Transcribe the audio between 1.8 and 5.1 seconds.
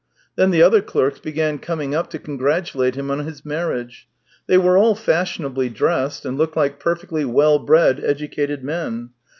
up to congratulate him on his marriage. They were all